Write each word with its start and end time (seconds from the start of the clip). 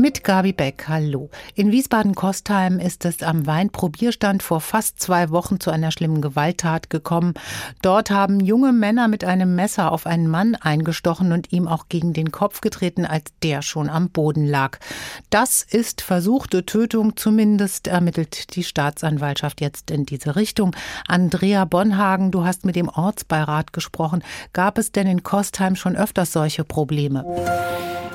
Mit 0.00 0.22
Gabi 0.22 0.52
Beck, 0.52 0.84
hallo. 0.86 1.28
In 1.56 1.72
Wiesbaden-Kostheim 1.72 2.78
ist 2.78 3.04
es 3.04 3.24
am 3.24 3.48
Weinprobierstand 3.48 4.44
vor 4.44 4.60
fast 4.60 5.00
zwei 5.00 5.30
Wochen 5.30 5.58
zu 5.58 5.72
einer 5.72 5.90
schlimmen 5.90 6.22
Gewalttat 6.22 6.88
gekommen. 6.88 7.34
Dort 7.82 8.12
haben 8.12 8.38
junge 8.38 8.72
Männer 8.72 9.08
mit 9.08 9.24
einem 9.24 9.56
Messer 9.56 9.90
auf 9.90 10.06
einen 10.06 10.28
Mann 10.28 10.54
eingestochen 10.54 11.32
und 11.32 11.52
ihm 11.52 11.66
auch 11.66 11.88
gegen 11.88 12.12
den 12.12 12.30
Kopf 12.30 12.60
getreten, 12.60 13.06
als 13.06 13.32
der 13.42 13.60
schon 13.60 13.90
am 13.90 14.10
Boden 14.10 14.46
lag. 14.46 14.78
Das 15.30 15.64
ist 15.64 16.00
versuchte 16.00 16.64
Tötung, 16.64 17.16
zumindest 17.16 17.88
ermittelt 17.88 18.54
die 18.54 18.62
Staatsanwaltschaft 18.62 19.60
jetzt 19.60 19.90
in 19.90 20.06
diese 20.06 20.36
Richtung. 20.36 20.76
Andrea 21.08 21.64
Bonhagen, 21.64 22.30
du 22.30 22.44
hast 22.44 22.64
mit 22.64 22.76
dem 22.76 22.88
Ortsbeirat 22.88 23.72
gesprochen. 23.72 24.22
Gab 24.52 24.78
es 24.78 24.92
denn 24.92 25.08
in 25.08 25.24
Kostheim 25.24 25.74
schon 25.74 25.96
öfters 25.96 26.32
solche 26.32 26.62
Probleme? 26.62 27.24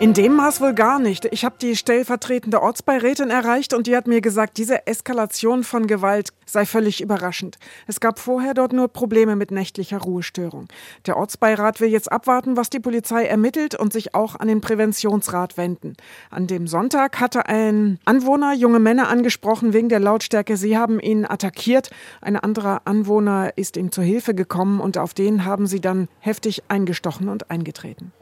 In 0.00 0.14
dem 0.14 0.34
Maß 0.34 0.62
wohl 0.62 0.72
gar 0.72 0.98
nicht. 0.98 1.26
Ich 1.26 1.44
habe 1.44 1.56
die 1.60 1.76
stellvertretende 1.76 2.62
Ortsbeirätin 2.62 3.28
erreicht 3.28 3.74
und 3.74 3.86
die 3.86 3.94
hat 3.94 4.06
mir 4.06 4.22
gesagt, 4.22 4.56
diese 4.56 4.86
Eskalation 4.86 5.62
von 5.62 5.86
Gewalt 5.86 6.30
sei 6.46 6.64
völlig 6.64 7.02
überraschend. 7.02 7.58
Es 7.86 8.00
gab 8.00 8.18
vorher 8.18 8.54
dort 8.54 8.72
nur 8.72 8.88
Probleme 8.88 9.36
mit 9.36 9.50
nächtlicher 9.50 9.98
Ruhestörung. 9.98 10.68
Der 11.04 11.18
Ortsbeirat 11.18 11.82
will 11.82 11.90
jetzt 11.90 12.10
abwarten, 12.10 12.56
was 12.56 12.70
die 12.70 12.80
Polizei 12.80 13.26
ermittelt 13.26 13.74
und 13.74 13.92
sich 13.92 14.14
auch 14.14 14.36
an 14.36 14.48
den 14.48 14.62
Präventionsrat 14.62 15.58
wenden. 15.58 15.92
An 16.30 16.46
dem 16.46 16.66
Sonntag 16.66 17.20
hatte 17.20 17.44
ein 17.44 17.98
Anwohner 18.06 18.54
junge 18.54 18.78
Männer 18.78 19.10
angesprochen 19.10 19.74
wegen 19.74 19.90
der 19.90 20.00
Lautstärke. 20.00 20.56
Sie 20.56 20.78
haben 20.78 20.98
ihn 20.98 21.26
attackiert. 21.26 21.90
Ein 22.22 22.36
anderer 22.36 22.80
Anwohner 22.86 23.52
ist 23.56 23.76
ihm 23.76 23.92
zur 23.92 24.04
Hilfe 24.04 24.34
gekommen 24.34 24.80
und 24.80 24.96
auf 24.96 25.12
den 25.12 25.44
haben 25.44 25.66
sie 25.66 25.82
dann 25.82 26.08
heftig 26.20 26.62
eingestochen 26.68 27.28
und 27.28 27.50
eingetreten. 27.50 28.14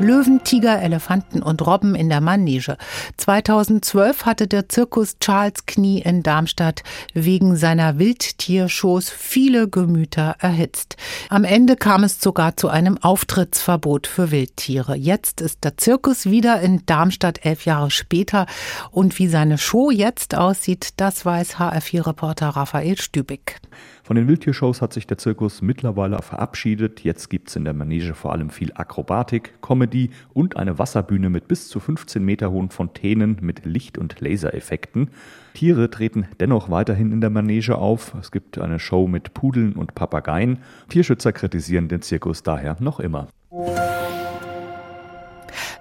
Löwen, 0.00 0.44
Tiger, 0.44 0.80
Elefanten 0.80 1.42
und 1.42 1.66
Robben 1.66 1.96
in 1.96 2.08
der 2.08 2.20
Manege. 2.20 2.76
2012 3.16 4.26
hatte 4.26 4.46
der 4.46 4.68
Zirkus 4.68 5.18
Charles 5.18 5.66
Knie 5.66 6.00
in 6.00 6.22
Darmstadt 6.22 6.84
wegen 7.14 7.56
seiner 7.56 7.98
Wildtiershows 7.98 9.10
viele 9.10 9.68
Gemüter 9.68 10.36
erhitzt. 10.38 10.96
Am 11.30 11.42
Ende 11.42 11.74
kam 11.74 12.04
es 12.04 12.20
sogar 12.20 12.56
zu 12.56 12.68
einem 12.68 12.96
Auftrittsverbot 12.98 14.06
für 14.06 14.30
Wildtiere. 14.30 14.94
Jetzt 14.94 15.40
ist 15.40 15.64
der 15.64 15.76
Zirkus 15.76 16.26
wieder 16.26 16.60
in 16.60 16.86
Darmstadt 16.86 17.44
elf 17.44 17.64
Jahre 17.64 17.90
später 17.90 18.46
und 18.92 19.18
wie 19.18 19.26
seine 19.26 19.58
Show 19.58 19.90
jetzt 19.90 20.36
aussieht, 20.36 20.90
das 20.96 21.26
weiß 21.26 21.56
HR4-Reporter 21.56 22.50
Raphael 22.50 22.98
Stübig. 23.00 23.60
Von 24.08 24.16
den 24.16 24.26
Wildtiershows 24.26 24.80
hat 24.80 24.94
sich 24.94 25.06
der 25.06 25.18
Zirkus 25.18 25.60
mittlerweile 25.60 26.22
verabschiedet. 26.22 27.04
Jetzt 27.04 27.28
gibt 27.28 27.50
es 27.50 27.56
in 27.56 27.64
der 27.64 27.74
Manege 27.74 28.14
vor 28.14 28.32
allem 28.32 28.48
viel 28.48 28.72
Akrobatik, 28.74 29.60
Comedy 29.60 30.08
und 30.32 30.56
eine 30.56 30.78
Wasserbühne 30.78 31.28
mit 31.28 31.46
bis 31.46 31.68
zu 31.68 31.78
15 31.78 32.24
Meter 32.24 32.50
hohen 32.50 32.70
Fontänen 32.70 33.36
mit 33.42 33.66
Licht- 33.66 33.98
und 33.98 34.18
Lasereffekten. 34.18 35.10
Tiere 35.52 35.90
treten 35.90 36.26
dennoch 36.40 36.70
weiterhin 36.70 37.12
in 37.12 37.20
der 37.20 37.28
Manege 37.28 37.76
auf. 37.76 38.14
Es 38.18 38.30
gibt 38.30 38.56
eine 38.56 38.78
Show 38.78 39.08
mit 39.08 39.34
Pudeln 39.34 39.74
und 39.74 39.94
Papageien. 39.94 40.60
Tierschützer 40.88 41.34
kritisieren 41.34 41.88
den 41.88 42.00
Zirkus 42.00 42.42
daher 42.42 42.78
noch 42.80 43.00
immer. 43.00 43.28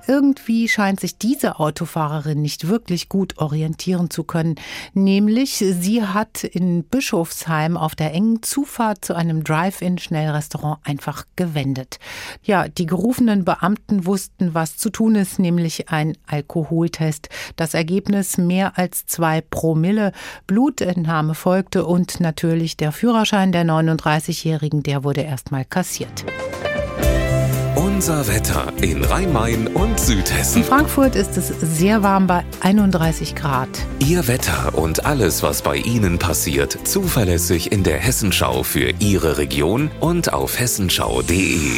Irgendwie 0.07 0.67
scheint 0.69 0.99
sich 0.99 1.17
diese 1.17 1.59
Autofahrerin 1.59 2.41
nicht 2.41 2.67
wirklich 2.67 3.09
gut 3.09 3.37
orientieren 3.37 4.09
zu 4.09 4.23
können. 4.23 4.55
Nämlich, 4.93 5.55
sie 5.57 6.03
hat 6.03 6.43
in 6.43 6.83
Bischofsheim 6.83 7.77
auf 7.77 7.95
der 7.95 8.13
engen 8.13 8.41
Zufahrt 8.41 9.03
zu 9.03 9.15
einem 9.15 9.43
Drive-In-Schnellrestaurant 9.43 10.79
einfach 10.83 11.25
gewendet. 11.35 11.99
Ja, 12.43 12.67
die 12.67 12.85
gerufenen 12.85 13.43
Beamten 13.45 14.05
wussten, 14.05 14.53
was 14.53 14.77
zu 14.77 14.89
tun 14.89 15.15
ist, 15.15 15.39
nämlich 15.39 15.89
ein 15.89 16.17
Alkoholtest. 16.25 17.29
Das 17.55 17.73
Ergebnis 17.73 18.37
mehr 18.37 18.77
als 18.77 19.05
zwei 19.05 19.41
Promille. 19.41 20.13
Blutentnahme 20.47 21.35
folgte 21.35 21.85
und 21.85 22.19
natürlich 22.19 22.77
der 22.77 22.91
Führerschein 22.91 23.51
der 23.51 23.65
39-Jährigen, 23.65 24.83
der 24.83 25.03
wurde 25.03 25.21
erstmal 25.21 25.65
kassiert. 25.65 26.25
Unser 27.97 28.27
Wetter 28.27 28.71
in 28.79 29.03
Rhein-Main 29.03 29.65
und 29.65 29.99
Südhessen. 29.99 30.61
In 30.61 30.67
Frankfurt 30.67 31.15
ist 31.15 31.35
es 31.35 31.47
sehr 31.47 32.03
warm 32.03 32.27
bei 32.27 32.45
31 32.59 33.33
Grad. 33.33 33.69
Ihr 33.97 34.27
Wetter 34.27 34.77
und 34.77 35.07
alles, 35.07 35.41
was 35.41 35.63
bei 35.63 35.77
Ihnen 35.77 36.19
passiert, 36.19 36.77
zuverlässig 36.83 37.71
in 37.71 37.81
der 37.81 37.97
Hessenschau 37.97 38.61
für 38.61 38.93
Ihre 38.99 39.39
Region 39.39 39.89
und 39.99 40.31
auf 40.31 40.59
hessenschau.de. 40.59 41.71